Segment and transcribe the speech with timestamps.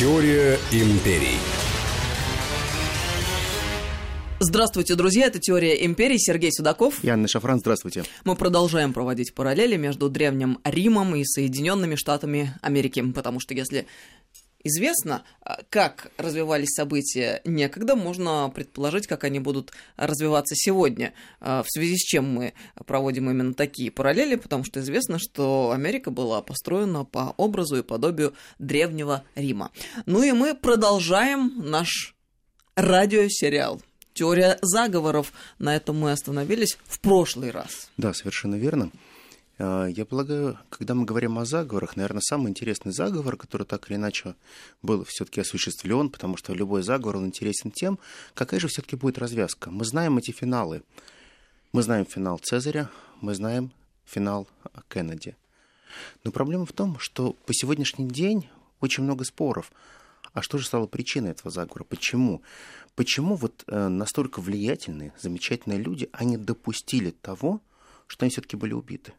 [0.00, 1.36] Теория империй.
[4.38, 7.04] Здравствуйте, друзья, это «Теория империи», Сергей Судаков.
[7.04, 8.04] И Анна Шафран, здравствуйте.
[8.24, 13.86] Мы продолжаем проводить параллели между Древним Римом и Соединенными Штатами Америки, потому что если
[14.62, 21.70] известно, а, как развивались события некогда, можно предположить, как они будут развиваться сегодня, а, в
[21.70, 22.54] связи с чем мы
[22.86, 28.34] проводим именно такие параллели, потому что известно, что Америка была построена по образу и подобию
[28.58, 29.70] Древнего Рима.
[30.06, 32.14] Ну и мы продолжаем наш
[32.76, 33.80] радиосериал
[34.14, 35.32] теория заговоров.
[35.58, 37.90] На этом мы остановились в прошлый раз.
[37.96, 38.90] Да, совершенно верно.
[39.62, 43.96] А, я полагаю, когда мы говорим о заговорах, наверное, самый интересный заговор, который так или
[43.96, 44.34] иначе
[44.80, 47.98] был все-таки осуществлен, потому что любой заговор, он интересен тем,
[48.32, 49.70] какая же все-таки будет развязка.
[49.70, 50.82] Мы знаем эти финалы.
[51.72, 53.70] Мы знаем финал Цезаря, мы знаем
[54.06, 54.48] финал
[54.88, 55.36] Кеннеди.
[56.24, 58.48] Но проблема в том, что по сегодняшний день
[58.80, 59.72] очень много споров.
[60.32, 61.84] А что же стало причиной этого заговора?
[61.84, 62.40] Почему?
[62.94, 67.60] Почему вот э, настолько влиятельные, замечательные люди, они допустили того,
[68.06, 69.12] что они все-таки были убиты?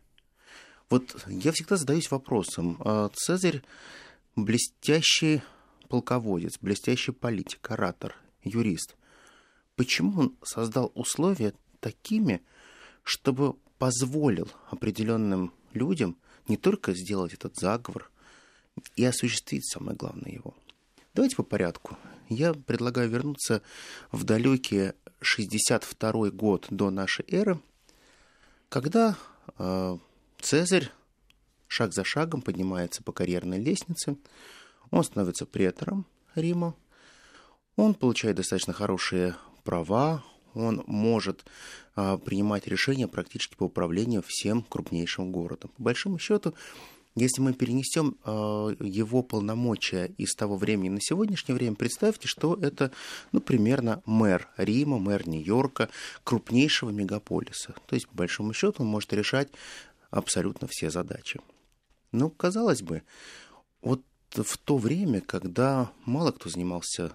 [0.92, 2.78] Вот я всегда задаюсь вопросом.
[2.82, 3.64] А Цезарь
[4.36, 5.42] блестящий
[5.88, 8.96] полководец, блестящий политик, оратор, юрист.
[9.78, 12.42] Почему он создал условия такими,
[13.04, 18.12] чтобы позволил определенным людям не только сделать этот заговор
[18.96, 20.54] и осуществить самое главное его,
[21.14, 21.98] Давайте по порядку.
[22.30, 23.62] Я предлагаю вернуться
[24.12, 27.60] в далекий 62 год до нашей эры,
[28.70, 29.18] когда
[29.58, 29.98] э,
[30.42, 30.90] Цезарь
[31.68, 34.18] шаг за шагом поднимается по карьерной лестнице,
[34.90, 36.76] он становится претором Рима,
[37.76, 41.46] он получает достаточно хорошие права, он может
[41.96, 45.72] а, принимать решения практически по управлению всем крупнейшим городом.
[45.78, 46.54] По большому счету,
[47.16, 52.92] если мы перенесем э, его полномочия из того времени на сегодняшнее время, представьте, что это,
[53.34, 55.90] ну, примерно мэр Рима, мэр Нью-Йорка,
[56.24, 57.76] крупнейшего мегаполиса.
[57.88, 59.50] То есть, по большому счету, он может решать
[60.12, 61.40] абсолютно все задачи.
[62.12, 63.04] Ну, казалось бы,
[63.82, 67.14] вот в то время, когда мало кто занимался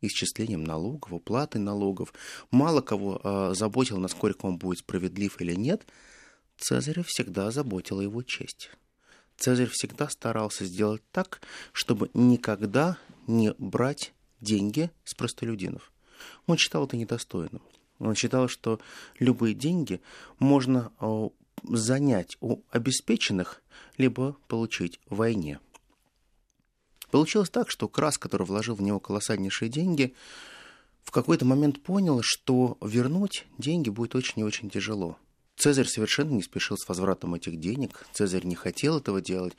[0.00, 2.12] исчислением налогов, уплатой налогов,
[2.50, 5.86] мало кого э, заботил, насколько он будет справедлив или нет,
[6.58, 8.70] Цезаря всегда заботила его честь.
[9.36, 11.40] Цезарь всегда старался сделать так,
[11.72, 15.92] чтобы никогда не брать деньги с простолюдинов.
[16.46, 17.62] Он считал это недостойным.
[17.98, 18.80] Он считал, что
[19.18, 20.00] любые деньги
[20.38, 21.28] можно э,
[21.64, 23.62] занять у обеспеченных,
[23.96, 25.60] либо получить в войне.
[27.10, 30.14] Получилось так, что Крас, который вложил в него колоссальнейшие деньги,
[31.02, 35.18] в какой-то момент понял, что вернуть деньги будет очень и очень тяжело.
[35.56, 39.56] Цезарь совершенно не спешил с возвратом этих денег, Цезарь не хотел этого делать,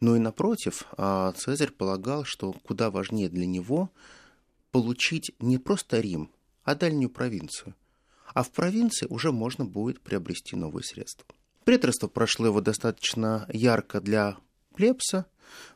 [0.00, 3.90] но и напротив, а Цезарь полагал, что куда важнее для него
[4.70, 6.30] получить не просто Рим,
[6.62, 7.74] а дальнюю провинцию.
[8.32, 11.26] А в провинции уже можно будет приобрести новые средства.
[11.64, 14.36] Преторство прошло его достаточно ярко для
[14.74, 15.26] плебса,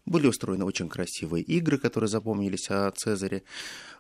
[0.04, 3.42] были устроены очень красивые игры, которые запомнились о Цезаре,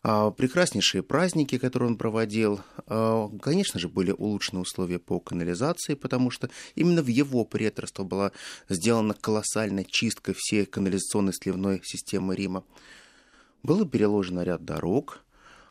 [0.02, 2.60] а, прекраснейшие праздники, которые он проводил.
[2.86, 8.32] А, конечно же, были улучшены условия по канализации, потому что именно в его преторство была
[8.68, 12.64] сделана колоссальная чистка всей канализационной сливной системы Рима.
[13.62, 15.24] Было переложено ряд дорог,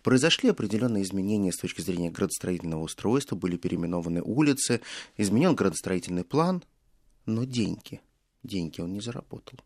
[0.06, 4.82] Произошли определенные изменения с точки зрения градостроительного устройства, были переименованы улицы,
[5.18, 6.64] изменен градостроительный план,
[7.26, 8.02] но деньги,
[8.44, 9.58] деньги он не заработал.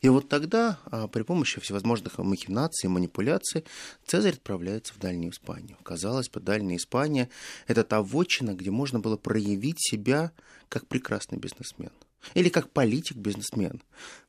[0.00, 3.66] И вот тогда, а, при помощи всевозможных махинаций, манипуляций,
[4.06, 5.76] Цезарь отправляется в Дальнюю Испанию.
[5.82, 7.28] Казалось бы, Дальняя Испания–
[7.66, 10.32] это та вотчина, где можно было проявить себя
[10.70, 11.90] как прекрасный бизнесмен.
[12.32, 13.82] Или как политик-бизнесмен.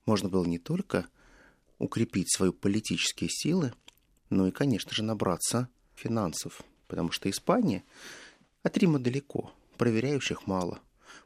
[0.06, 1.06] Можно было не только
[1.79, 3.72] укрепить свои политические силы,
[4.29, 6.61] но и, конечно же, набраться финансов.
[6.88, 7.83] Потому что Испания
[8.63, 10.79] от Рима далеко, проверяющих мало.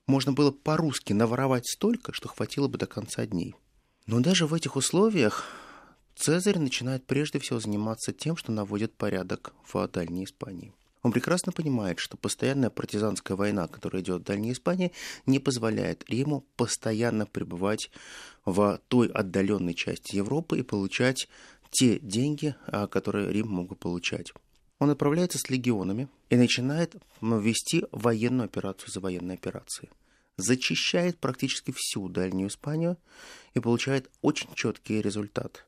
[0.08, 3.56] Можно было по-русски наворовать столько, что хватило бы до конца дней.
[4.08, 5.46] Но даже в этих условиях
[6.16, 10.74] Цезарь начинает прежде всего заниматься тем, что наводит порядок в Дальней Испании.
[11.04, 14.92] Он прекрасно понимает, что постоянная партизанская война, которая идет в Дальней Испании,
[15.26, 17.90] не позволяет Риму постоянно пребывать
[18.46, 21.28] в той отдаленной части Европы и получать
[21.72, 24.32] те деньги, а, которые Рим мог получать.
[24.80, 29.90] Он отправляется с легионами и начинает вести военную операцию за военной операцией
[30.42, 32.98] зачищает практически всю Дальнюю Испанию
[33.54, 35.66] и получает очень четкий результат.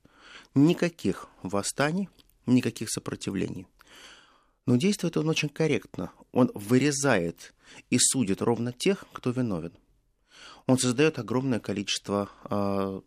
[0.55, 2.09] Никаких восстаний,
[2.45, 3.67] никаких сопротивлений.
[4.65, 6.11] Но действует он очень корректно.
[6.31, 7.53] Он вырезает
[7.89, 9.73] и судит ровно тех, кто виновен.
[10.67, 13.01] Он создает огромное количество э,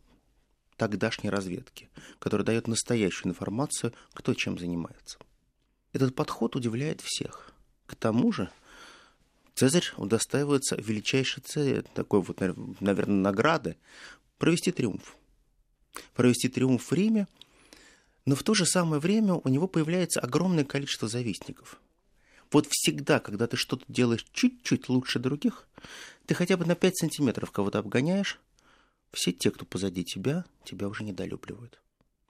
[0.76, 1.88] тогдашней разведки,
[2.19, 5.19] которая дает настоящую информацию, кто чем занимается.
[5.93, 7.52] Этот подход удивляет всех.
[7.87, 8.50] К тому же
[9.55, 13.76] Цезарь удостаивается величайшей цели, такой вот, наверное, награды,
[14.37, 15.17] провести триумф.
[16.12, 17.26] Провести триумф в Риме,
[18.26, 21.81] но в то же самое время у него появляется огромное количество завистников.
[22.52, 25.67] Вот всегда, когда ты что-то делаешь чуть-чуть лучше других,
[26.26, 28.38] ты хотя бы на 5 сантиметров кого-то обгоняешь,
[29.12, 31.80] все те, кто позади тебя, тебя уже недолюбливают.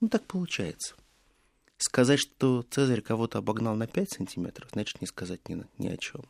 [0.01, 0.95] Ну, так получается.
[1.79, 6.25] Сказать, что Цезарь кого-то обогнал на 5 сантиметров, значит не сказать ни, ни о чем.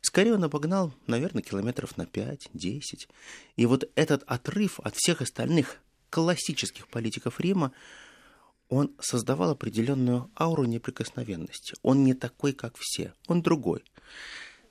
[0.00, 3.08] Скорее он обогнал, наверное, километров на 5-10.
[3.56, 5.78] И вот этот отрыв от всех остальных
[6.10, 7.72] классических политиков Рима,
[8.68, 11.74] он создавал определенную ауру неприкосновенности.
[11.82, 13.84] Он не такой, как все, он другой.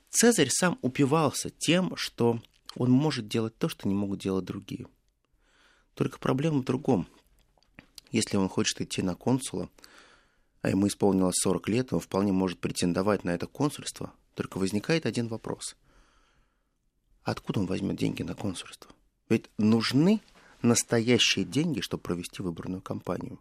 [0.10, 2.42] Цезарь сам упивался тем, что
[2.76, 4.88] он может делать то, что не могут делать другие.
[5.96, 7.08] Только проблема в другом.
[8.12, 9.70] Если он хочет идти на консула,
[10.62, 15.28] а ему исполнилось 40 лет, он вполне может претендовать на это консульство, только возникает один
[15.28, 15.76] вопрос.
[17.24, 18.92] Откуда он возьмет деньги на консульство?
[19.30, 20.22] Ведь нужны
[20.62, 23.40] настоящие деньги, чтобы провести выборную кампанию.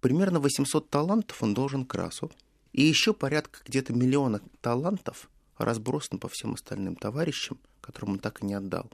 [0.00, 2.30] Примерно 800 талантов он должен Красу,
[2.72, 8.46] и еще порядка где-то миллиона талантов разбросан по всем остальным товарищам, которым он так и
[8.46, 8.90] не отдал.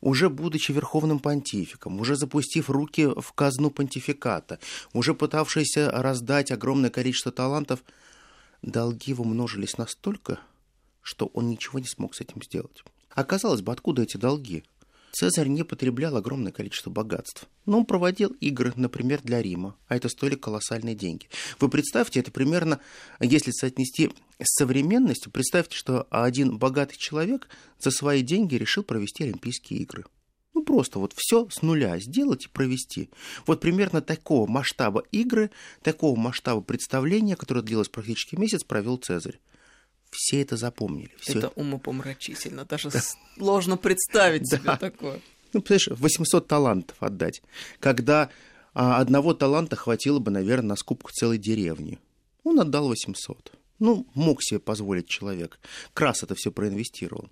[0.00, 4.58] Уже будучи верховным понтификом, уже запустив руки в казну понтификата,
[4.92, 7.84] уже пытавшийся раздать огромное количество талантов,
[8.62, 10.38] долги его множились настолько,
[11.02, 12.82] что он ничего не смог с этим сделать.
[13.10, 14.64] Оказалось бы, откуда эти долги?
[15.12, 17.46] Цезарь не потреблял огромное количество богатств.
[17.66, 21.28] Но он проводил игры, например, для Рима, а это стоили колоссальные деньги.
[21.60, 22.80] Вы представьте, это примерно,
[23.20, 24.10] если соотнести
[24.40, 27.48] с современностью, представьте, что один богатый человек
[27.78, 30.04] за свои деньги решил провести Олимпийские игры.
[30.54, 33.10] Ну, просто вот все с нуля сделать и провести.
[33.46, 35.50] Вот примерно такого масштаба игры,
[35.82, 39.40] такого масштаба представления, которое длилось практически месяц, провел Цезарь
[40.12, 41.10] все это запомнили.
[41.18, 41.38] Все...
[41.38, 42.90] Это умопомрачительно, даже
[43.36, 45.20] сложно представить себе такое.
[45.52, 47.42] Ну, понимаешь, 800 талантов отдать,
[47.80, 48.30] когда
[48.74, 51.98] а, одного таланта хватило бы, наверное, на скупку целой деревни.
[52.44, 53.52] Он отдал 800.
[53.78, 55.58] Ну, мог себе позволить человек.
[55.94, 57.28] Крас это все проинвестировал.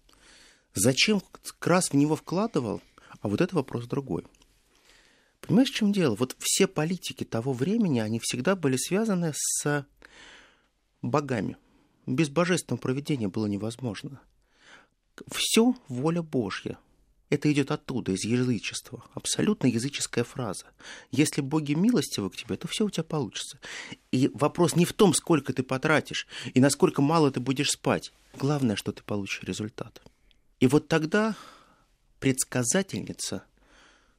[0.74, 1.22] Зачем
[1.58, 2.80] Крас в него вкладывал?
[3.20, 4.24] А вот это вопрос другой.
[5.40, 6.14] Понимаешь, в чем дело?
[6.14, 9.86] Вот все политики того времени, они всегда были связаны с
[11.02, 11.56] богами–
[12.06, 14.20] без божественного проведения было невозможно.
[15.30, 16.78] Все воля Божья.
[17.28, 19.04] Это идет оттуда, из язычества.
[19.14, 20.66] Абсолютно языческая фраза.
[21.12, 23.60] Если боги милостивы к тебе, то все у тебя получится.
[24.10, 28.12] И вопрос не в том, сколько ты потратишь и насколько мало ты будешь спать.
[28.36, 30.02] Главное, что ты получишь результат.
[30.58, 31.36] И вот тогда
[32.18, 33.44] предсказательница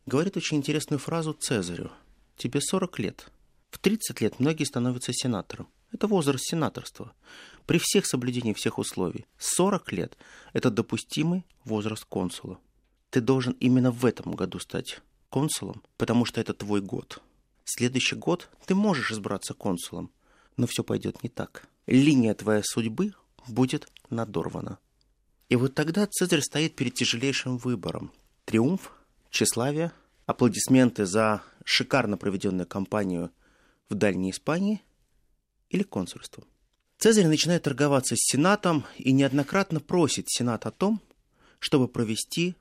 [0.06, 1.92] говорит очень интересную фразу Цезарю.
[2.38, 3.30] Тебе 40 лет.
[3.72, 5.68] В 30 лет многие становятся сенатором.
[5.92, 7.14] Это возраст сенаторства.
[7.66, 9.26] При всех соблюдении всех условий.
[9.38, 10.18] 40 лет–
[10.54, 12.60] это допустимый возраст консула.
[13.10, 17.22] Ты должен именно в этом году стать консулом, потому что это твой год.
[17.64, 20.12] Следующий год ты можешь избраться консулом,
[20.58, 21.68] но все пойдет не так.
[21.88, 23.14] Линия твоей судьбы
[23.48, 24.80] будет надорвана.
[25.50, 28.12] И вот тогда Цезарь стоит перед тяжелейшим выбором.
[28.46, 28.94] Триумф,
[29.30, 29.92] тщеславие,
[30.26, 33.32] аплодисменты за шикарно проведенную кампанию
[33.90, 34.82] в Дальней Испании
[35.70, 36.44] или консульство.
[37.02, 41.02] Цезарь начинает торговаться с Сенатом и неоднократно просит Сенат о том,
[41.58, 42.54] чтобы провести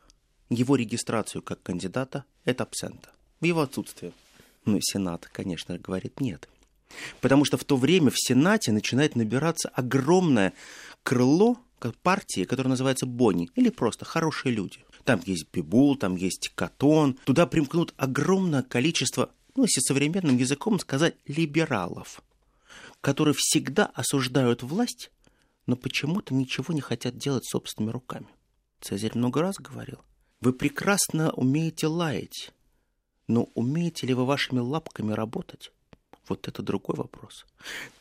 [0.49, 3.11] его регистрацию как кандидата et absenta
[3.43, 4.13] в его отсутствие.
[4.65, 6.49] Ну, Сенат, конечно, говорит нет.
[7.21, 10.55] Потому что в то время в Сенате начинает набираться огромное
[11.03, 11.59] крыло
[12.03, 14.79] партии, которое называется Бонни, или просто «хорошие люди».
[15.05, 17.19] Там есть Бибул, там есть Катон.
[17.27, 22.23] Туда примкнут огромное количество, ну, если современным языком сказать, либералов–
[23.01, 25.11] которые всегда осуждают власть,
[25.67, 28.27] но почему-то ничего не хотят делать собственными руками.
[28.81, 30.01] Цезарь много раз говорил,
[30.41, 32.53] вы прекрасно умеете лаять,
[33.27, 35.71] но умеете ли вы вашими лапками работать?
[36.29, 37.45] Вот это другой вопрос.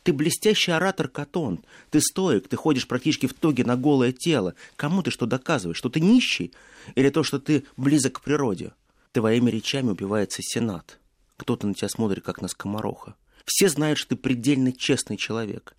[0.04, 1.64] Ты блестящий оратор, Катон.
[1.90, 4.54] Ты стоик, ты ходишь практически в тоге на голое тело.
[4.76, 5.76] Кому ты что доказываешь?
[5.76, 6.52] Что ты нищий?
[6.94, 8.72] Или то, что ты близок к природе?
[9.10, 11.00] Твоими речами убивается Сенат.
[11.38, 13.16] Кто-то на тебя смотрит, как на скомороха.
[13.44, 15.74] Все знают, что ты предельно честный человек.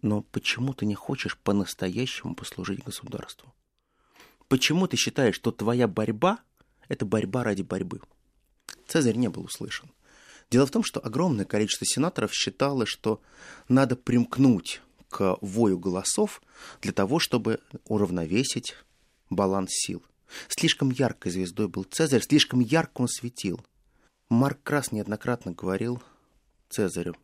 [0.00, 3.54] Но почему ты не хочешь по-настоящему послужить государству?
[4.48, 6.40] Почему ты считаешь, что твоя борьба–
[6.88, 8.00] это борьба ради борьбы?
[8.86, 9.90] Цезарь не был услышан.
[10.50, 13.22] Дело в том, что огромное количество сенаторов считало, что
[13.68, 16.42] надо примкнуть к вою голосов
[16.82, 18.74] для того, чтобы уравновесить
[19.30, 20.02] баланс сил.
[20.48, 23.64] Слишком яркой звездой был Цезарь, слишком ярко он светил.
[24.28, 26.02] Марк Крас неоднократно говорил
[26.72, 27.14] Цезарю,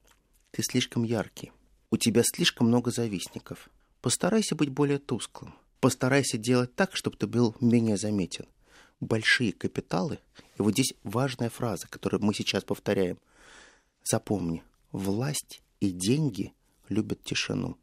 [0.51, 1.53] ты слишком яркий,
[1.91, 3.71] у тебя слишком много завистников.
[4.03, 5.55] Постарайся быть более тусклым.
[5.81, 8.45] Постарайся делать так, чтобы ты был менее заметен.
[9.01, 10.19] Большие капиталы,
[10.59, 13.17] и вот здесь важная фраза, которую мы сейчас повторяем.
[14.05, 14.63] Запомни,
[14.93, 16.53] власть и деньги
[16.91, 17.79] любят тишину.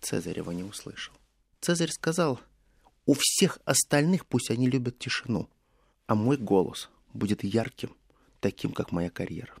[0.00, 1.14] Цезарь его не услышал.
[1.60, 2.40] Цезарь сказал,
[3.06, 5.48] у всех остальных пусть они любят тишину,
[6.08, 7.94] а мой голос будет ярким,
[8.40, 9.54] таким, как моя карьера.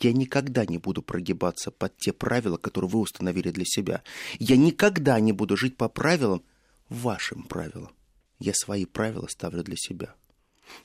[0.00, 4.02] Я никогда не буду прогибаться под те правила, которые вы установили для себя.
[4.38, 6.42] Я никогда не буду жить по правилам,
[6.88, 7.90] вашим правилам.
[8.38, 10.14] Я свои правила ставлю для себя.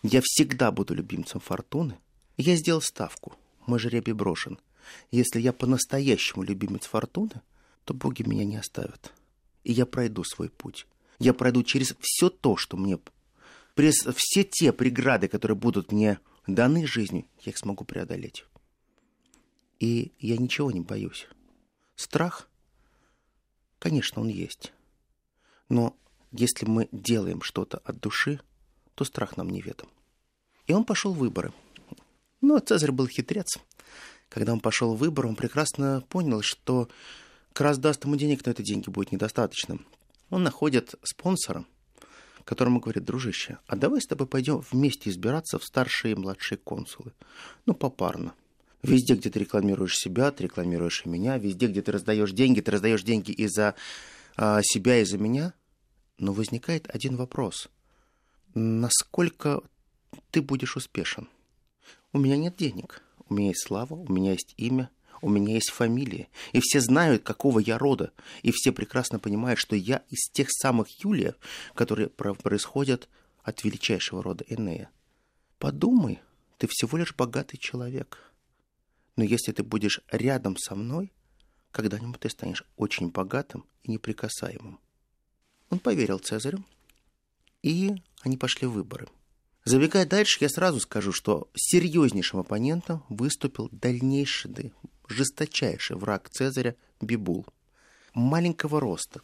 [0.04, 1.98] Я всегда буду любимцем фортуны.
[2.38, 3.36] Я сделал ставку.
[3.66, 4.60] Мой жребий брошен.
[5.12, 7.42] Если я по-настоящему любимец фортуны,
[7.86, 9.14] то боги меня не оставят.
[9.64, 10.88] И я пройду свой путь.
[11.20, 13.00] Я пройду через все то, что мне...
[13.76, 18.46] Через все те преграды, которые будут мне даны жизнью, я их смогу преодолеть.
[19.80, 21.28] И я ничего не боюсь.
[21.96, 22.50] Страх,
[23.80, 24.74] конечно, он есть.
[25.70, 25.96] Но
[26.32, 28.42] если мы делаем что-то от души,
[28.96, 29.90] то страх нам неведом.
[30.68, 31.54] И он пошел в выборы.
[32.42, 33.58] Но Цезарь был хитрец.
[34.28, 36.90] Когда он пошел в выборы, он прекрасно понял, что
[37.54, 39.80] как раз даст ему денег, но это деньги будет недостаточно.
[40.30, 41.66] Он находит спонсора,
[42.44, 47.14] которому говорит, дружище, а давай с тобой пойдем вместе избираться в старшие и младшие консулы.
[47.66, 48.34] Ну, попарно.
[48.82, 51.38] Везде, где ты рекламируешь себя, ты рекламируешь и меня.
[51.38, 53.76] Везде, где ты раздаешь деньги, ты раздаешь деньги и за
[54.38, 55.54] а, себя, и за меня.
[56.18, 57.70] Но возникает один вопрос.
[58.54, 59.62] Насколько
[60.32, 61.28] ты будешь успешен?
[62.14, 63.02] У меня нет денег.
[63.28, 64.90] У меня есть слава, у меня есть имя,
[65.22, 66.30] у меня есть фамилия.
[66.54, 68.12] И все знают, какого я рода.
[68.42, 71.36] И все прекрасно понимают, что я из тех самых Юлиев,
[71.76, 73.10] которые происходят
[73.44, 74.90] от величайшего рода Энея.
[75.60, 76.20] Подумай,
[76.58, 78.29] ты всего лишь богатый человек.
[79.20, 81.12] Но если ты будешь рядом со мной,
[81.72, 84.80] когда-нибудь ты станешь очень богатым и неприкасаемым.
[85.70, 86.64] Он поверил Цезарю,
[87.62, 89.10] и они пошли в выборы.
[89.66, 94.72] Забегая дальше, я сразу скажу, что серьезнейшим оппонентом выступил дальнейший,
[95.10, 97.46] жесточайший враг Цезаря Бибул.
[98.14, 99.20] Маленького роста.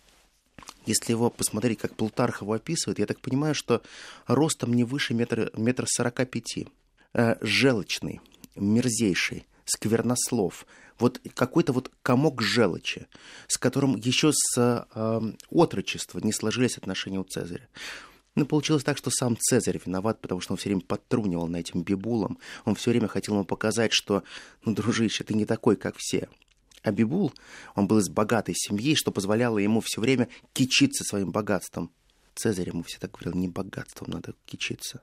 [0.86, 3.82] Если его посмотреть, как Плутарх его описывает, я так понимаю, что
[4.28, 6.68] ростом не выше метра, метра сорока пяти.
[7.14, 8.20] Э, желчный,
[8.58, 10.66] мерзейший, сквернослов,
[10.98, 13.08] вот какой-то вот комок желчи,
[13.48, 17.68] с которым еще с э, отрочества не сложились отношения у Цезаря.
[18.36, 21.84] Но получилось так, что сам Цезарь виноват, потому что он все время подтрунивал на этим
[21.84, 22.38] Бибулом.
[22.66, 24.24] Он все время хотел ему показать, что,
[24.64, 26.28] ну, дружище, ты не такой, как все.
[26.84, 27.34] А Бибул,
[27.76, 31.92] он был из богатой семьи, что позволяло ему все время кичиться своим богатством.
[32.36, 35.02] Цезарь ему всегда говорил, не богатством надо кичиться.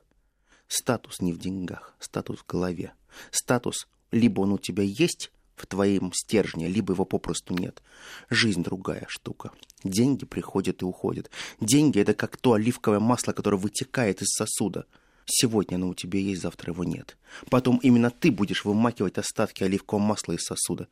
[0.68, 2.92] Статус не в деньгах, статус в голове.
[3.30, 7.82] Статус либо он у тебя есть в твоем стержне, либо его попросту нет.
[8.30, 9.50] Жизнь другая штука.
[9.84, 11.30] Деньги приходят и уходят.
[11.60, 14.86] Деньги— это как то оливковое масло, которое вытекает из сосуда.
[15.24, 17.16] Сегодня оно у тебя есть, завтра его нет.
[17.48, 20.88] Потом именно ты будешь вымакивать остатки оливкового масла из сосуда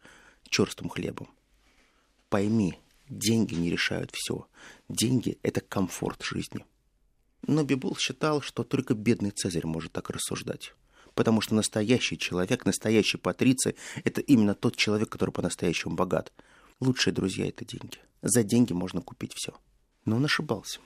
[0.49, 1.29] черстым хлебом.
[2.29, 4.47] Пойми, деньги не решают все.
[4.89, 6.65] Деньги— это комфорт жизни.
[7.43, 10.75] Но Бибул считал, что только бедный Цезарь может так рассуждать
[11.15, 16.33] потому что настоящий человек, настоящий патриций– это именно тот человек, который по-настоящему богат.
[16.81, 17.99] Лучшие друзья– это деньги.
[18.23, 19.55] За деньги можно купить все.
[20.05, 20.81] Но он ошибался.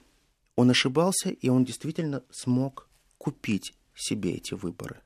[0.56, 2.88] Он ошибался, и он действительно смог
[3.18, 5.00] купить себе эти выборы.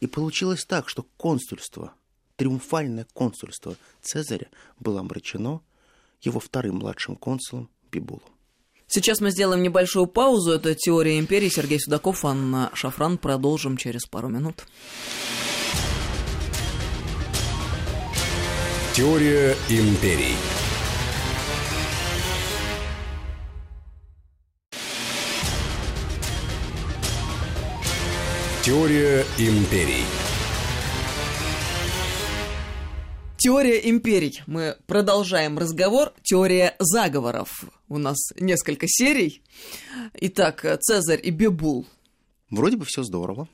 [0.00, 1.94] И получилось так, что консульство,
[2.36, 4.48] триумфальное консульство Цезаря
[4.78, 5.60] было омрачено
[6.20, 8.28] его вторым младшим консулом Бибулом.
[8.90, 10.52] Сейчас мы сделаем небольшую паузу.
[10.52, 11.50] Это «Теория империи».
[11.50, 13.18] Сергей Судаков, Анна Шафран.
[13.18, 14.64] Продолжим через пару минут.
[18.94, 20.34] Теория империй.
[28.62, 30.27] Теория империй.
[33.48, 34.42] Теория империй.
[34.46, 36.12] Мы продолжаем разговор.
[36.22, 37.64] Теория заговоров.
[37.88, 39.42] У нас несколько серий.
[40.12, 41.86] Итак, Цезарь и Бибул.
[42.50, 43.48] Вроде бы все здорово.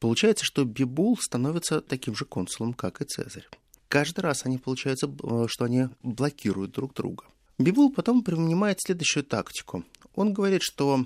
[0.00, 3.46] Получается, что Бибул становится таким же консулом, как и Цезарь.
[3.88, 7.24] Каждый раз они получается, э, что они блокируют друг друга.
[7.58, 9.84] Бибул потом принимает следующую тактику.
[10.14, 11.04] Он говорит, что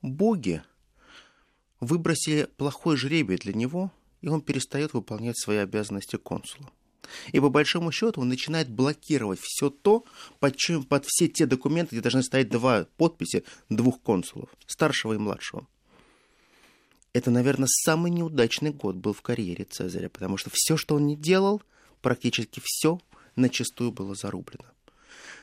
[0.00, 0.62] боги
[1.80, 3.90] выбросили плохой жребий для него,
[4.20, 6.70] и он перестает выполнять свои обязанности консула.
[7.32, 10.04] И по большому счету он начинает блокировать все то,
[10.40, 15.18] под, чем, под все те документы, где должны стоять два подписи двух консулов, старшего и
[15.18, 15.66] младшего.
[17.12, 21.16] это, наверное, самый неудачный год был в карьере Цезаря, потому что все, что он не
[21.16, 21.62] делал,
[22.02, 23.00] практически все
[23.36, 24.64] начастую было зарублено.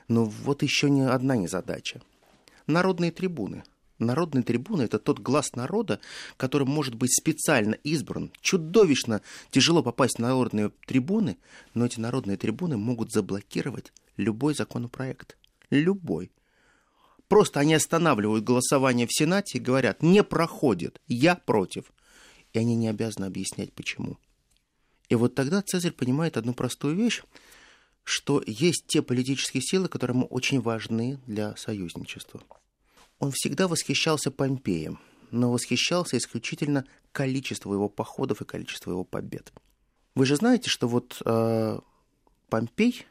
[0.08, 2.02] Но вот еще не одна незадача.
[2.68, 3.64] Народные трибуны.
[4.02, 6.00] Народные трибуны– это тот глаз народа,
[6.36, 8.32] который может быть специально избран.
[8.42, 11.38] Чудовищно тяжело попасть на народные трибуны,
[11.76, 15.38] но эти народные трибуны могут заблокировать любой законопроект.
[15.70, 16.32] Любой.
[17.28, 21.86] Просто они останавливают голосование в Сенате и говорят, не проходит, я против.
[22.54, 24.18] И они не обязаны объяснять, почему.
[25.10, 27.22] И вот тогда Цезарь понимает одну простую вещь,
[28.04, 32.42] что есть те политические силы, которые ему очень важны для союзничества.
[33.22, 35.00] Он всегда восхищался Помпеем,
[35.30, 39.54] но восхищался исключительно количеством его походов и количеством его побед.
[40.16, 41.80] Вы же знаете, что вот э,
[42.50, 43.06] Помпей,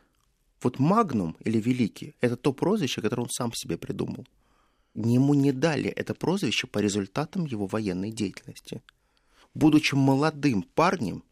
[0.62, 4.26] вот Магнум или Великий, это то прозвище, которое он сам себе придумал.
[4.96, 8.82] Ему не дали это прозвище по результатам его военной деятельности.
[9.54, 11.22] Будучи молодым парнем,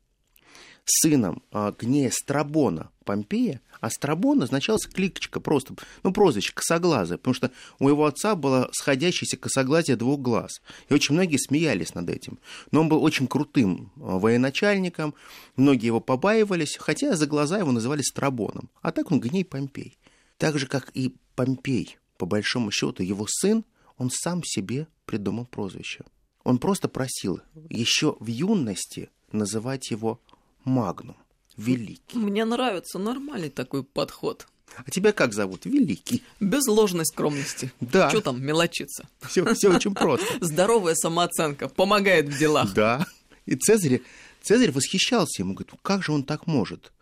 [0.89, 7.51] сыном а, Гнея Страбона Помпея, а Страбон означался кликчика просто, ну, прозвище, косоглазое, потому что
[7.79, 10.61] у его отца было сходящееся косоглазие двух глаз.
[10.89, 12.39] И очень многие смеялись над этим.
[12.71, 15.15] Но он был очень крутым а, военачальником,
[15.57, 18.69] многие его побаивались, хотя за глаза его называли Страбоном.
[18.83, 19.97] А так он Гней Помпей.
[20.37, 23.65] Так же, как и Помпей, по большому счету, его сын,
[23.97, 26.05] он сам себе придумал прозвище.
[26.45, 30.21] Он просто просил еще в юности называть его
[30.65, 31.17] Магнум.
[31.57, 32.19] Великий.
[32.19, 34.47] Мне нравится нормальный такой подход.
[34.77, 35.65] А тебя как зовут?
[35.65, 36.23] Великий.
[36.41, 37.73] Без ложной скромности.
[37.81, 38.11] Да.
[38.11, 39.09] Что там мелочиться?
[39.23, 40.27] Все, все очень просто.
[40.41, 42.73] Здоровая самооценка помогает в делах.
[42.75, 43.07] Да.
[43.47, 44.03] И Цезарь,
[44.43, 46.93] Цезарь восхищался ему, говорит, как же он так может?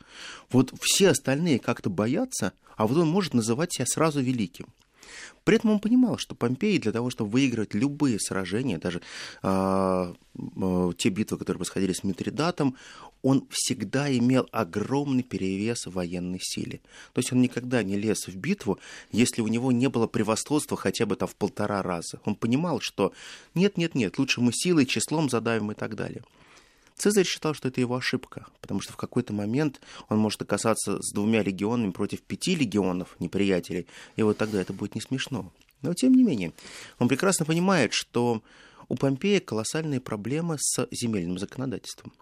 [0.51, 4.67] Вот все остальные как-то боятся, а вот он может называть себя сразу великим.
[5.45, 9.01] При этом он понимал, что Помпей для того, чтобы выиграть любые сражения, даже
[9.43, 12.77] э, э, те битвы, которые происходили с Митридатом,
[13.23, 16.80] он всегда имел огромный перевес в военной силе.
[17.13, 18.78] То есть он никогда не лез в битву,
[19.13, 22.21] если у него не было превосходства хотя бы там в полтора раза.
[22.25, 23.13] Он понимал, что
[23.54, 26.23] нет-нет-нет, лучше мы силой, числом задавим и так далее.
[26.97, 31.13] Цезарь считал, что это его ошибка, потому что в какой-то момент он может оказаться с
[31.13, 35.52] двумя легионами против пяти легионов неприятелей, и вот тогда это будет не смешно.
[35.82, 36.52] Но тем не менее,
[36.99, 38.43] он прекрасно понимает, что
[38.89, 42.15] у Помпея колоссальные проблемы с земельным законодательством.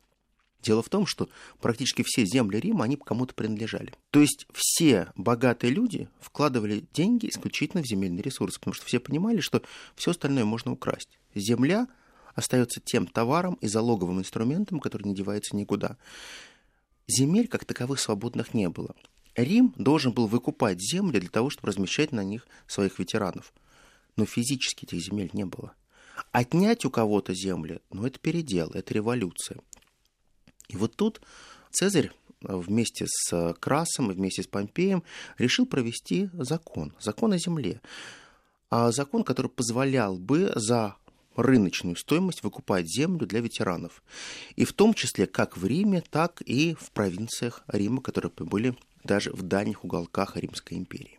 [0.61, 1.29] Дело в том, что
[1.61, 3.93] практически все земли Рима, они кому-то принадлежали.
[4.11, 9.41] То есть все богатые люди вкладывали деньги исключительно в земельный ресурс, потому что все понимали,
[9.41, 9.63] что
[9.95, 11.19] все остальное можно украсть.
[11.35, 11.87] Земля
[12.35, 15.97] остается тем товаром и залоговым инструментом, который не девается никуда.
[17.07, 18.95] Земель как таковых свободных не было.
[19.37, 23.53] Рим должен был выкупать земли для того, чтобы размещать на них своих ветеранов.
[24.17, 25.75] Но физически этих земель не было.
[26.31, 29.59] Отнять у кого-то земли, ну это передел, это революция.
[30.69, 31.21] И вот тут
[31.71, 35.03] Цезарь вместе с Красом и вместе с Помпеем
[35.39, 37.81] решил провести закон, закон о земле.
[38.71, 40.97] А закон, который позволял бы за
[41.37, 44.03] рыночную стоимость выкупать землю для ветеранов.
[44.57, 49.33] И в том числе как в Риме, так и в провинциях Рима, которые были даже
[49.33, 51.19] в дальних уголках Римской империи.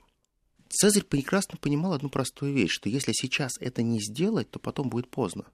[0.70, 5.10] Цезарь прекрасно понимал одну простую вещь, что если сейчас это не сделать, то потом будет
[5.10, 5.46] поздно.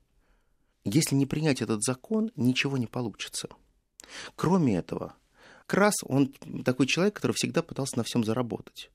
[0.84, 3.50] Если не принять этот закон, ничего не получится.
[4.36, 5.14] Кроме этого,
[5.68, 6.34] Крас, он
[6.66, 8.90] такой человек, который всегда пытался на всем заработать.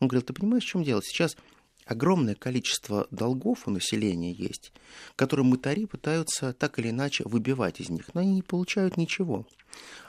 [0.00, 1.02] Он говорил, ты понимаешь, в чем дело?
[1.02, 1.36] Сейчас
[1.88, 4.72] огромное количество долгов у населения есть,
[5.16, 9.46] которые мытари пытаются так или иначе выбивать из них, но они не получают ничего.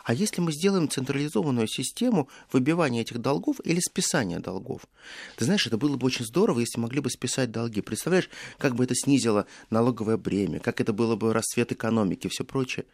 [0.03, 4.81] А если мы сделаем централизованную систему выбивания этих долгов или списания долгов?
[5.37, 7.81] Ты знаешь, это было бы очень здорово, если могли бы списать долги.
[7.81, 12.43] Представляешь, как бы это снизило налоговое бремя, как это было бы расцвет экономики и все
[12.43, 12.85] прочее.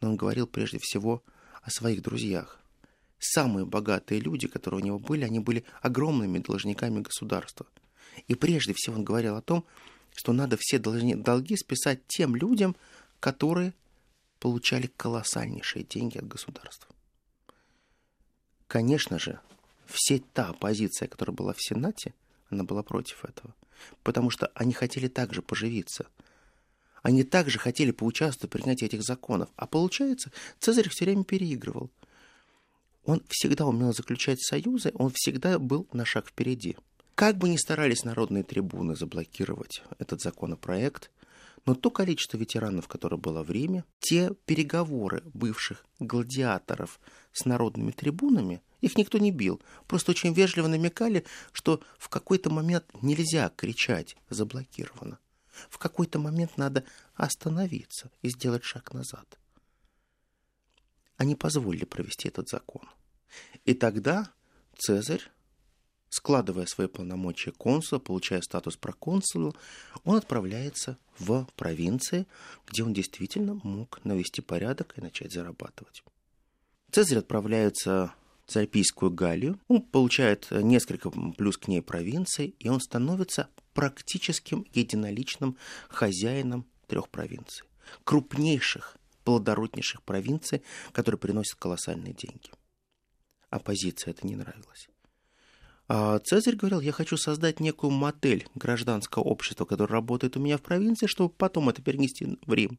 [0.00, 1.22] Но он говорил прежде всего
[1.62, 2.60] о своих друзьях.
[3.18, 7.66] Самые богатые люди, которые у него были, они были огромными должниками государства–
[8.28, 9.64] и прежде всего он говорил о том,
[10.14, 12.76] что надо все долги списать тем людям,
[13.20, 13.74] которые
[14.38, 16.94] получали колоссальнейшие деньги от государства.
[18.66, 19.40] Конечно же,
[19.86, 22.14] вся та оппозиция, которая была в Сенате,
[22.50, 23.54] она была против этого.
[24.02, 26.06] Потому что они хотели также поживиться.
[27.02, 29.50] Они также хотели поучаствовать в принятии этих законов.
[29.56, 31.90] А получается, Цезарь все время переигрывал.
[33.04, 36.76] Он всегда умел заключать союзы, он всегда был на шаг впереди.
[37.14, 41.12] Как бы ни старались народные трибуны заблокировать этот законопроект,
[41.64, 47.00] но то количество ветеранов, которое было в Риме, те переговоры бывших гладиаторов
[47.32, 52.84] с народными трибунами, их никто не бил, просто очень вежливо намекали, что в какой-то момент
[53.00, 55.18] нельзя кричать «заблокировано».
[55.70, 59.38] В какой-то момент надо остановиться и сделать шаг назад.
[61.16, 62.82] Они позволили провести этот закон.
[63.64, 64.32] И тогда
[64.76, 65.22] Цезарь,
[66.14, 69.52] складывая свои полномочия консула, получая статус проконсула,
[70.04, 72.26] он отправляется в провинции,
[72.68, 76.04] где он действительно мог навести порядок и начать зарабатывать.
[76.92, 78.14] Цезарь отправляется
[78.46, 85.56] в Царпийскую Галлию, он получает несколько плюс к ней провинций, и он становится практическим единоличным
[85.88, 87.66] хозяином трех провинций,
[88.04, 92.52] крупнейших, плодороднейших провинций, которые приносят колоссальные деньги.
[93.50, 94.88] Оппозиции это не нравилось.
[95.86, 100.62] А Цезарь говорил, я хочу создать некую модель гражданского общества, которое работает у меня в
[100.62, 102.78] провинции, чтобы потом это перенести в Рим.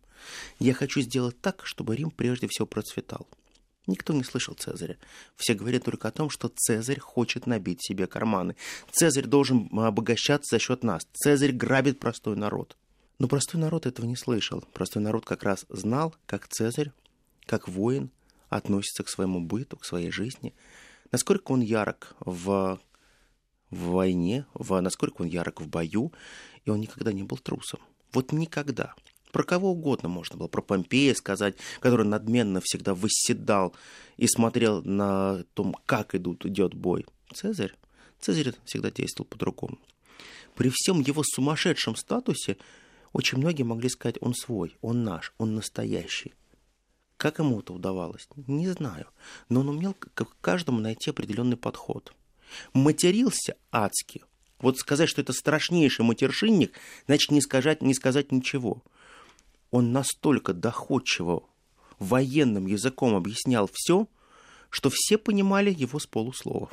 [0.59, 3.27] Я хочу сделать так, чтобы Рим прежде всего процветал.
[3.87, 4.97] Никто не слышал Цезаря.
[5.35, 8.55] Все говорят только о том, что Цезарь хочет набить себе карманы.
[8.91, 11.07] Цезарь должен обогащаться за счет нас.
[11.13, 12.75] Цезарь грабит простой народ.
[13.19, 14.63] Но простой народ этого не слышал.
[14.73, 16.91] Простой народ как раз знал, как Цезарь,
[17.45, 18.09] как воин,
[18.49, 20.53] относится к своему быту, к своей жизни,
[21.11, 22.79] насколько он ярок в,
[23.75, 26.11] в войне, в, насколько он ярок в бою,
[26.65, 27.79] и он никогда не был трусом.
[28.11, 28.95] Вот никогда.
[29.31, 33.75] Про кого угодно можно было, про Помпея сказать, который надменно всегда восседал
[34.15, 37.05] и смотрел на том, как идут, идет бой.
[37.33, 37.73] Цезарь,
[38.21, 39.77] Цезарь всегда действовал по-другому.
[40.55, 42.57] При всем его сумасшедшем статусе
[43.11, 46.33] очень многие могли сказать, он свой, он наш, он настоящий.
[47.17, 48.27] Как ему это удавалось?
[48.35, 49.07] Не знаю.
[49.49, 52.13] Но он умел к каждому найти определенный подход.
[52.73, 54.23] Матерился адски.
[54.60, 58.84] Вот сказать, что это страшнейший матершинник, значит не сказать, не сказать ничего
[59.75, 61.43] он настолько доходчиво
[61.99, 64.08] военным языком объяснял все,
[64.69, 66.69] что все понимали его с полуслова.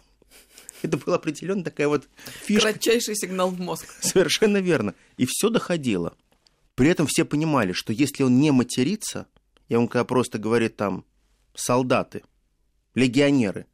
[0.83, 2.71] Это была определенно такая вот фишка.
[2.71, 3.87] Кратчайший сигнал в мозг.
[4.01, 4.95] Совершенно верно.
[5.17, 6.17] И все доходило.
[6.75, 9.27] При этом все понимали, что если он не матерится,
[9.69, 11.05] и он когда просто говорит там
[11.55, 12.23] солдаты,
[12.95, 13.67] легионеры,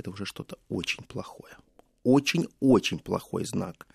[0.00, 1.56] это уже что-то очень плохое.
[2.02, 3.86] Очень-очень плохой знак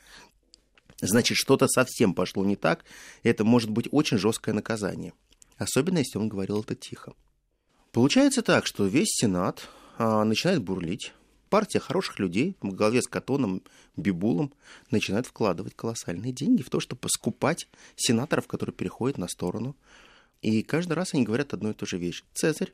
[1.01, 2.85] значит, что-то совсем пошло не так,
[3.23, 5.13] это может быть очень жесткое наказание.
[5.57, 7.13] Особенно, если он говорил это тихо.
[7.91, 11.13] Получается так, что весь Сенат а, начинает бурлить.
[11.49, 13.61] Партия хороших людей в голове с Катоном,
[13.95, 14.51] Бибулом
[14.91, 19.77] начинает вкладывать колоссальные деньги в то, чтобы скупать сенаторов, которые переходят на сторону.
[20.41, 22.23] И каждый раз они говорят одну и ту же вещь.
[22.33, 22.73] Цезарь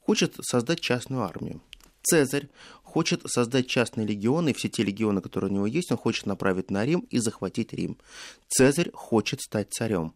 [0.00, 1.60] хочет создать частную армию.
[2.08, 2.48] Цезарь
[2.82, 6.86] хочет создать частные легионы, все те легионы, которые у него есть, он хочет направить на
[6.86, 7.98] Рим и захватить Рим.
[8.48, 10.14] Цезарь хочет стать царем.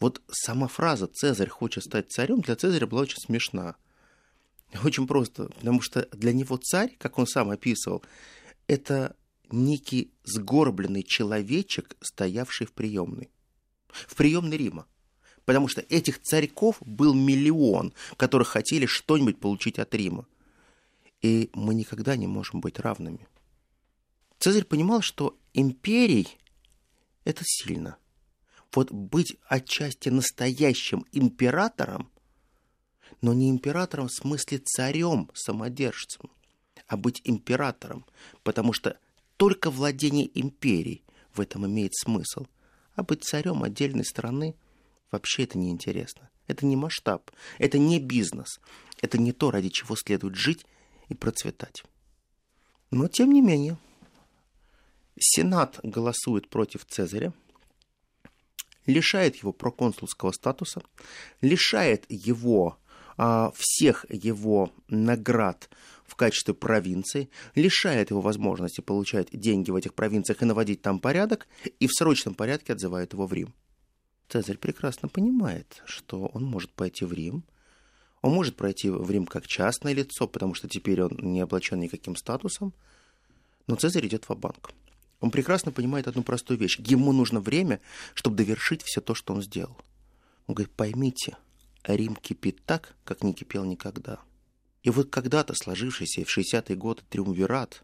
[0.00, 3.76] Вот сама фраза «Цезарь хочет стать царем» для Цезаря была очень смешна.
[4.82, 8.02] Очень просто, потому что для него царь, как он сам описывал,
[8.66, 9.14] это
[9.52, 13.30] некий сгорбленный человечек, стоявший в приемной.
[13.88, 14.86] В приемной Рима.
[15.44, 20.26] Потому что этих царьков был миллион, которые хотели что-нибудь получить от Рима
[21.22, 23.26] и мы никогда не можем быть равными.
[24.38, 26.28] Цезарь понимал, что империй–
[27.24, 27.96] это сильно.
[28.72, 32.10] Вот быть отчасти настоящим императором,
[33.22, 36.30] но не императором в смысле царем, самодержцем,
[36.86, 38.04] а быть императором,
[38.42, 38.98] потому что
[39.36, 41.02] только владение империей
[41.32, 42.46] в этом имеет смысл,
[42.94, 44.54] а быть царем отдельной страны
[45.10, 46.30] вообще это неинтересно.
[46.46, 48.60] Это не масштаб, это не бизнес,
[49.00, 50.64] это не то, ради чего следует жить
[51.08, 51.84] и процветать.
[52.90, 53.78] Но, тем не менее,
[55.18, 57.32] Сенат голосует против Цезаря,
[58.86, 60.82] лишает его проконсульского статуса,
[61.40, 62.78] лишает его
[63.16, 65.70] а, всех его наград
[66.04, 71.48] в качестве провинции, лишает его возможности получать деньги в этих провинциях и наводить там порядок,
[71.80, 73.54] и в срочном порядке отзывает его в Рим.
[74.28, 77.44] Цезарь прекрасно понимает, что он может пойти в Рим,
[78.22, 82.16] он может пройти в Рим как частное лицо, потому что теперь он не облачен никаким
[82.16, 82.72] статусом,
[83.66, 84.72] но Цезарь идет в банк
[85.20, 86.78] Он прекрасно понимает одну простую вещь.
[86.78, 87.80] Ему нужно время,
[88.14, 89.76] чтобы довершить все то, что он сделал.
[90.46, 91.36] Он говорит, поймите,
[91.84, 94.20] Рим кипит так, как не кипел никогда.
[94.82, 97.82] И вот когда-то сложившийся в 60-е годы триумвират,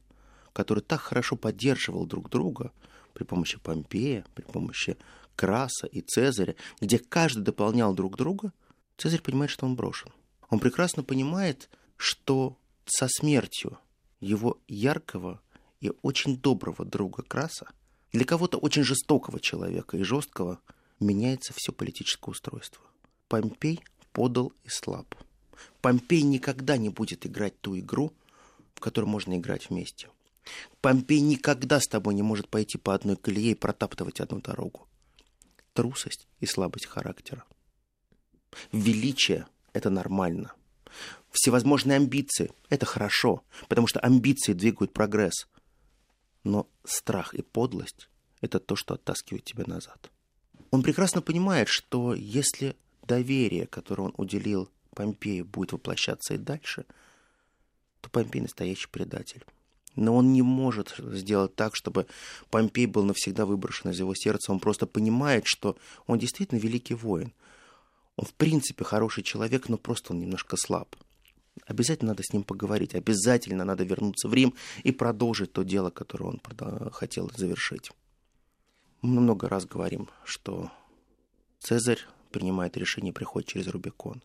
[0.53, 2.73] который так хорошо поддерживал друг друга
[3.13, 4.97] при помощи Помпея, при помощи
[5.35, 8.53] Краса и Цезаря, где каждый дополнял друг друга,
[8.99, 10.13] Цезарь понимает, что он брошен.
[10.53, 13.79] Он прекрасно понимает, что со смертью
[14.21, 15.41] его яркого
[15.81, 17.69] и очень доброго друга Краса,
[18.13, 20.61] для кого-то очень жестокого человека и жесткого,
[21.01, 22.85] меняется все политическое устройство.
[23.29, 25.15] Помпей подал и слаб.
[25.81, 28.13] Помпей никогда не будет играть ту игру,
[28.75, 30.11] в которой можно играть вместе.
[30.83, 34.87] Помпей никогда с тобой не может пойти по одной колее и протаптывать одну дорогу.
[35.73, 37.43] трусость и слабость характера.
[38.71, 40.53] Величие– это нормально.
[41.31, 45.49] Всевозможные амбиции– это хорошо, потому что амбиции двигают прогресс.
[46.45, 48.09] Но страх и подлость–
[48.41, 50.11] это то, что оттаскивает тебя назад.
[50.71, 56.85] Он прекрасно понимает, что если доверие, которое он уделил Помпею, будет воплощаться и дальше,
[58.03, 59.43] то Помпей настоящий предатель.
[59.97, 62.07] Но он не может сделать так, чтобы
[62.51, 64.53] Помпей был навсегда выброшен из его сердца.
[64.53, 67.33] Он просто понимает, что он действительно великий воин.
[68.17, 70.97] Он в принципе хороший человек, но просто он немножко слаб.
[71.67, 76.25] Обязательно надо с ним поговорить, обязательно надо вернуться в Рим и продолжить то дело, которое
[76.27, 76.41] он
[76.91, 77.91] хотел завершить.
[79.03, 80.71] Мы много раз говорим, что
[81.61, 84.23] Цезарь принимает решение, приходит через Рубикон.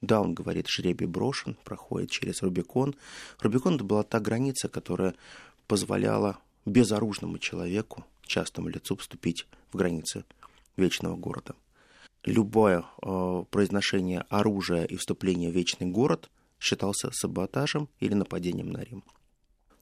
[0.00, 2.94] Да, он говорит, жребий брошен, проходит через Рубикон.
[3.40, 5.14] Рубикон это была та граница, которая
[5.66, 10.24] позволяла безоружному человеку, частому лицу, вступить в границы
[10.76, 11.54] вечного города.
[12.24, 19.04] Любое э, произношение оружия и вступление в вечный город считался саботажем или нападением на Рим.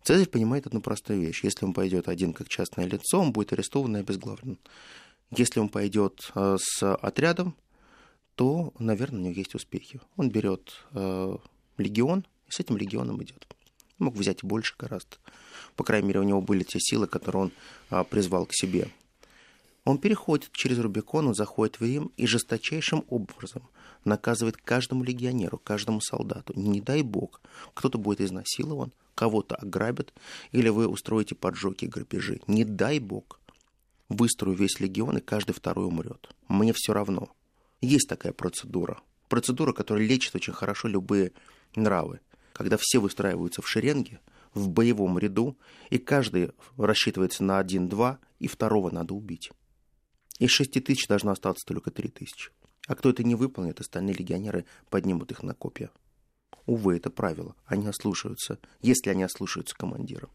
[0.02, 1.44] Цезарь понимает одну простую вещь.
[1.44, 4.58] Если он пойдет один как частное лицо, он будет арестован и обезглавлен.
[5.30, 7.54] Если он пойдет э, с отрядом,
[8.34, 10.00] то, наверное, у него есть успехи.
[10.16, 11.36] Он берет э,
[11.78, 13.46] легион и с этим легионом идет.
[13.98, 15.16] Мог взять больше гораздо.
[15.76, 17.52] По крайней мере, у него были те силы, которые он
[17.90, 18.88] э, призвал к себе.
[19.84, 23.68] Он переходит через Рубикон, он заходит в Рим и жесточайшим образом
[24.04, 26.52] наказывает каждому легионеру, каждому солдату.
[26.56, 27.40] Не дай бог,
[27.74, 30.12] кто-то будет изнасилован, кого-то ограбят,
[30.52, 32.40] или вы устроите поджоги и грабежи.
[32.46, 33.40] Не дай бог.
[34.08, 36.34] Выстрою весь легион, и каждый второй умрет.
[36.48, 37.30] Мне все равно.
[37.80, 39.00] Есть такая процедура.
[39.28, 41.32] Процедура, которая лечит очень хорошо любые
[41.74, 42.20] нравы.
[42.52, 44.20] Когда все выстраиваются в шеренге,
[44.52, 45.56] в боевом ряду,
[45.88, 49.50] и каждый рассчитывается на один-два, и второго надо убить.
[50.42, 52.50] Из шести тысяч должно остаться только три тысячи.
[52.88, 55.88] А кто это не выполнит, остальные легионеры поднимут их на копья.
[56.66, 57.54] Увы, это правило.
[57.64, 60.28] Они ослушаются, если они ослушаются командира.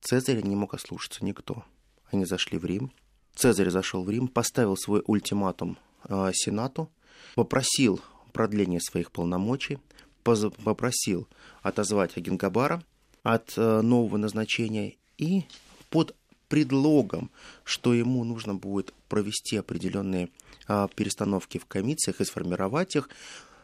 [0.00, 1.62] Цезаря не мог ослушаться никто.
[2.10, 2.90] Они зашли в Рим.
[3.34, 5.76] Цезарь зашел в Рим, поставил свой ультиматум
[6.08, 6.90] э, Сенату,
[7.34, 8.00] попросил
[8.32, 9.78] продления своих полномочий,
[10.22, 11.28] попросил
[11.60, 12.82] отозвать Агенгабара
[13.24, 15.44] от э, нового назначения и
[15.90, 16.16] под
[16.50, 17.30] предлогом,
[17.64, 20.28] что ему нужно будет провести определенные
[20.68, 23.08] э, перестановки в комиссиях и сформировать их,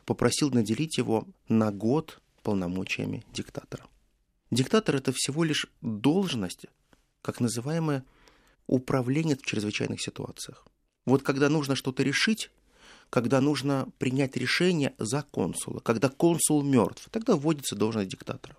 [0.07, 3.85] попросил наделить его на год полномочиями диктатора.
[4.53, 6.67] Диктатор– это всего лишь должность,
[7.23, 8.05] как называемое
[8.69, 10.65] управление в чрезвычайных ситуациях.
[11.05, 12.51] Вот когда нужно что-то решить,
[13.11, 18.57] когда нужно принять решение за консула, когда консул мертв, тогда вводится должность диктатора.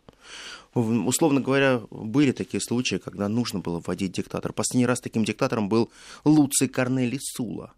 [0.73, 4.53] Условно говоря, были такие случаи, когда нужно было вводить диктатора.
[4.53, 5.89] Последний раз таким диктатором был
[6.23, 7.73] Луций Корнелий Сула.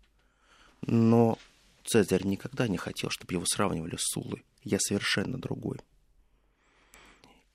[0.85, 1.37] Но
[1.85, 4.43] Цезарь никогда не хотел, чтобы его сравнивали с Сулой.
[4.63, 5.79] Я совершенно другой.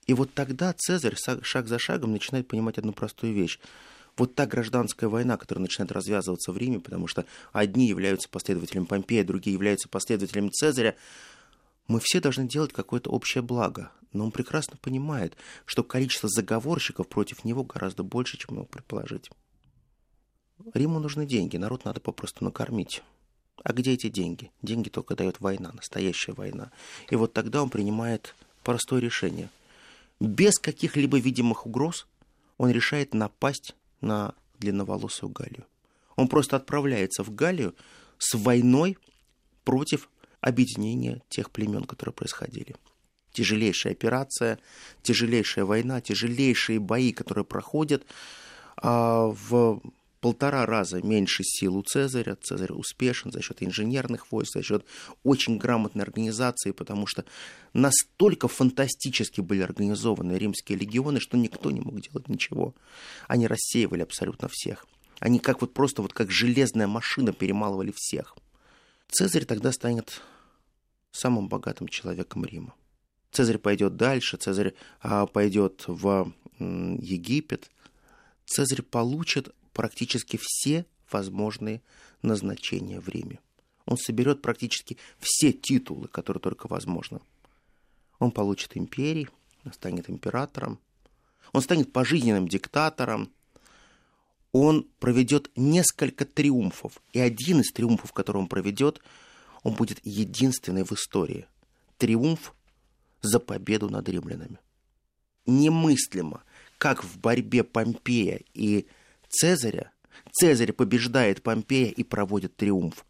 [0.07, 3.59] И вот тогда Цезарь шаг за шагом начинает понимать одну простую вещь.
[4.17, 9.23] Вот та гражданская война, которая начинает развязываться в Риме, потому что одни являются последователями Помпея,
[9.23, 10.95] другие являются последователями Цезаря,
[11.87, 13.91] мы все должны делать какое-то общее благо.
[14.13, 19.29] Но он прекрасно понимает, что количество заговорщиков против него гораздо больше, чем мог предположить.
[20.73, 23.03] Риму нужны деньги, народ надо попросту накормить.
[23.63, 24.51] А где эти деньги?
[24.61, 26.71] Деньги только дает война, настоящая война.
[27.09, 29.49] И вот тогда он принимает простое решение.
[30.21, 32.07] Без каких-либо видимых угроз
[32.57, 35.65] он решает напасть на длинноволосую Галию.
[36.15, 37.75] Он просто отправляется в Галию
[38.17, 38.97] с войной
[39.63, 40.09] против
[40.41, 42.75] объединения тех племен, которые происходили.
[43.31, 44.59] Тяжелейшая операция,
[45.01, 48.05] тяжелейшая война, тяжелейшие бои, которые проходят
[48.77, 49.81] а, в
[50.25, 52.35] полтора раза меньше сил у Цезаря.
[52.35, 54.83] Цезарь успешен за счет инженерных войск, за счет
[55.21, 57.25] очень грамотной организации, потому что
[57.73, 62.73] настолько фантастически были организованы римские легионы, что никто не мог делать ничего.
[63.27, 64.87] Они рассеивали абсолютно всех.
[65.19, 68.35] Они как вот просто вот как железная машина перемалывали всех.
[69.11, 70.23] Цезарь тогда станет
[71.11, 72.73] самым богатым человеком Рима.
[73.29, 77.69] Цезарь пойдет дальше, Цезарь а, пойдет в м, Египет.
[78.47, 81.81] Цезарь получит практически все возможные
[82.21, 83.39] назначения в Риме.
[83.85, 87.21] Он соберет практически все титулы, которые только возможно.
[88.17, 89.29] Он получит империи,
[89.73, 90.79] станет императором,
[91.51, 93.29] он станет пожизненным диктатором,
[94.53, 97.01] он проведет несколько триумфов.
[97.11, 99.01] И один из триумфов, который он проведет,
[99.63, 101.47] он будет единственный в истории.
[101.97, 102.53] Триумф
[103.21, 104.57] за победу над римлянами.
[105.45, 106.43] Немыслимо,
[106.77, 108.87] как в борьбе Помпея и
[109.35, 109.91] Цезаря
[110.31, 113.05] Цезарь побеждает Помпея и проводит триумф.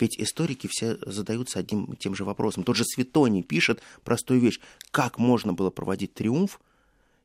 [0.00, 2.64] Ведь историки все задаются одним и тем же вопросом.
[2.64, 4.58] Тот же Светоний пишет простую вещь.
[4.90, 6.60] Как можно было проводить триумф,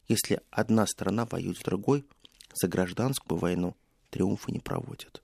[0.07, 2.05] если одна сторона воюет с другой
[2.53, 3.75] за гражданскую войну?
[4.11, 5.23] Триумфы не проводят.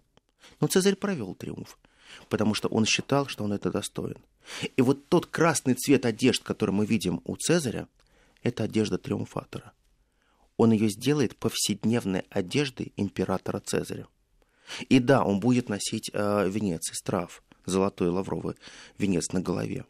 [0.59, 1.77] Но Цезарь провел триумф,
[2.29, 4.17] потому что он считал, что он это достоин.
[4.75, 7.87] И вот тот красный цвет одежд, который мы видим у Цезаря,
[8.41, 9.73] это одежда триумфатора.
[10.63, 14.07] Он ее сделает повседневной одеждой императора Цезаря.
[14.87, 18.55] И да, он будет носить э, венец из трав, золотой лавровый
[18.97, 19.85] венец на голове.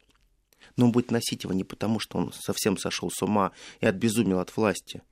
[0.75, 4.39] Но он будет носить его не потому, что он совсем сошел с ума и отбезумел
[4.39, 5.03] от власти.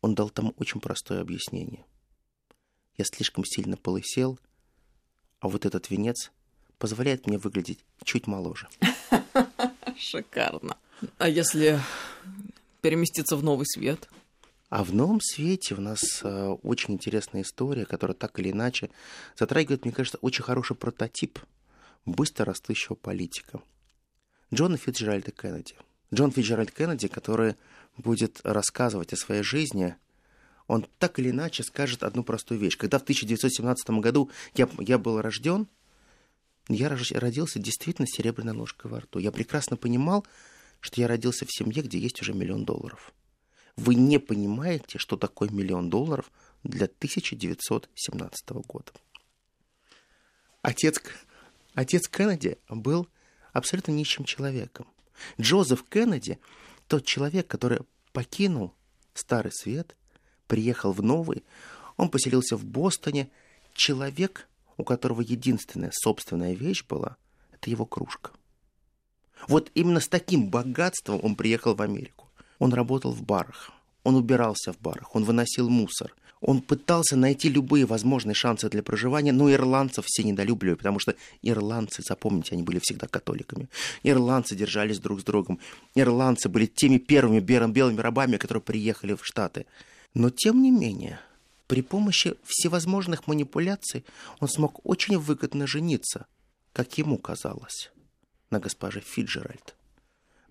[0.00, 1.84] Он дал там очень простое объяснение.
[2.96, 4.36] Я слишком сильно полысел,
[5.38, 6.32] а вот этот венец
[6.76, 8.68] позволяет мне выглядеть чуть моложе.
[9.96, 10.76] Шикарно.
[11.18, 11.78] А если
[12.80, 14.08] переместиться в новый свет?
[14.68, 18.90] А в новом свете у нас э, очень интересная история, которая так или иначе
[19.36, 21.38] затрагивает, мне кажется, очень хороший прототип
[22.04, 23.62] быстро растущего политика.
[24.52, 25.74] Джона Фитджеральда Кеннеди.
[26.12, 27.54] Джон Фитджеральд Кеннеди, который
[27.96, 29.96] будет рассказывать о своей жизни,
[30.66, 32.76] он так или иначе скажет одну простую вещь.
[32.76, 35.66] Когда в 1917 году я, я был рожден,
[36.68, 39.18] я родился действительно с серебряной ложкой во рту.
[39.18, 40.26] Я прекрасно понимал,
[40.80, 43.14] что я родился в семье, где есть уже миллион долларов–
[43.78, 46.32] вы не понимаете, что такое миллион долларов
[46.64, 48.90] для 1917 года.
[50.62, 51.00] Отец,
[51.74, 53.06] отец Кеннеди был
[53.52, 54.88] абсолютно нищим человеком.
[55.40, 56.40] Джозеф Кеннеди,
[56.88, 57.80] тот человек, который
[58.12, 58.74] покинул
[59.14, 59.96] Старый Свет,
[60.48, 61.44] приехал в Новый,
[61.96, 63.30] он поселился в Бостоне,
[63.74, 67.16] человек, у которого единственная собственная вещь была,
[67.52, 68.32] это его кружка.
[69.46, 72.17] Вот именно с таким богатством он приехал в Америку.
[72.58, 73.70] Он работал в барах,
[74.04, 76.14] он убирался в барах, он выносил мусор.
[76.40, 82.02] Он пытался найти любые возможные шансы для проживания, но ирландцев все недолюбливали, потому что ирландцы,
[82.02, 83.68] запомните, они были всегда католиками.
[84.04, 85.58] Ирландцы держались друг с другом.
[85.96, 89.66] Ирландцы были теми первыми белыми рабами, которые приехали в Штаты.
[90.14, 91.18] Но тем не менее,
[91.66, 94.04] при помощи всевозможных манипуляций
[94.40, 96.26] он смог очень выгодно жениться,
[96.72, 97.90] как ему казалось,
[98.50, 99.74] на госпоже Фиджеральд.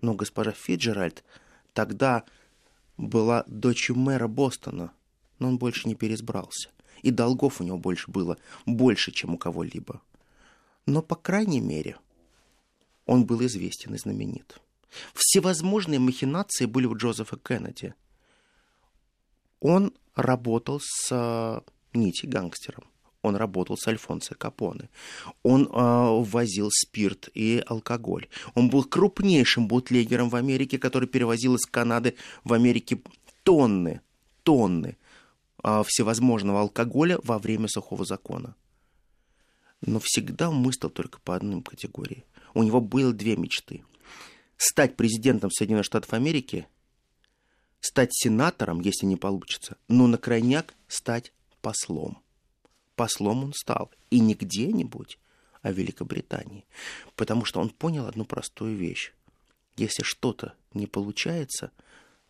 [0.00, 1.24] Но госпожа Фиджеральд
[1.78, 2.24] тогда
[2.96, 4.90] была дочью мэра Бостона,
[5.38, 6.70] но он больше не переизбрался.
[7.02, 8.36] И долгов у него больше было,
[8.66, 10.02] больше, чем у кого-либо.
[10.86, 11.96] Но, по крайней мере,
[13.06, 14.60] он был известен и знаменит.
[15.14, 17.94] Всевозможные махинации были у Джозефа Кеннеди.
[19.60, 21.60] Он работал с э,
[21.92, 22.82] Нити гангстером
[23.22, 24.90] он работал с Альфонсо Капоне.
[25.42, 28.28] Он э, возил спирт и алкоголь.
[28.54, 33.00] Он был крупнейшим бутлегером в Америке, который перевозил из Канады в Америке
[33.42, 34.00] тонны,
[34.44, 34.96] тонны
[35.62, 38.54] э, всевозможного алкоголя во время сухого закона.
[39.80, 42.24] Но всегда он мыслил только по одной категории.
[42.54, 43.84] У него было две мечты.
[44.56, 46.66] Стать президентом Соединенных Штатов Америки,
[47.80, 52.18] стать сенатором, если не получится, но на крайняк стать послом
[52.98, 53.90] послом он стал.
[54.10, 55.18] И не где-нибудь,
[55.62, 56.66] а в Великобритании.
[57.14, 59.12] Потому что он понял одну простую вещь.
[59.76, 61.70] Если что-то не получается,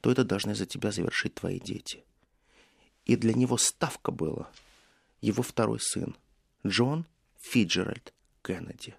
[0.02, 2.04] то это должны за тебя завершить твои дети.
[3.06, 4.50] И для него ставка была
[5.22, 6.14] его второй сын,
[6.66, 7.06] Джон
[7.38, 8.94] Фиджеральд Кеннеди.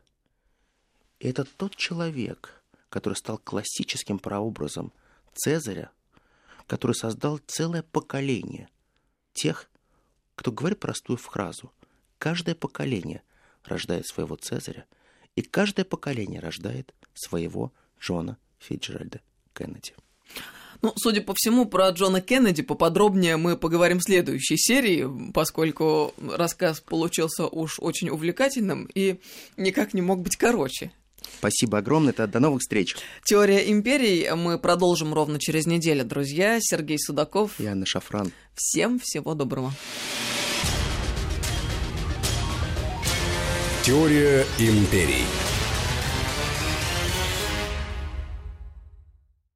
[1.19, 4.91] И это тот человек, который стал классическим прообразом
[5.35, 5.91] Цезаря,
[6.65, 8.67] который создал целое поколение
[9.33, 9.69] тех,
[10.39, 11.73] кто говорит простую фразу.
[12.17, 13.23] Каждое поколение
[13.65, 14.85] рождает своего Цезаря,
[15.35, 19.19] и каждое поколение рождает своего Джона Фиджеральда
[19.53, 19.95] Кеннеди.
[20.81, 26.79] Ну, судя по всему, про Джона Кеннеди поподробнее мы поговорим в следующей серии, поскольку рассказ
[26.79, 29.19] получился уж очень увлекательным и
[29.57, 30.93] никак не мог быть короче.
[31.37, 32.95] Спасибо огромное, тогда до новых встреч.
[33.23, 36.57] Теория империй мы продолжим ровно через неделю, друзья.
[36.61, 37.59] Сергей Судаков.
[37.59, 38.31] И Анна Шафран.
[38.55, 39.71] Всем всего доброго.
[43.83, 45.25] Теория империй.